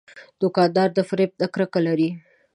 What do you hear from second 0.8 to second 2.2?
د فریب نه کرکه لري.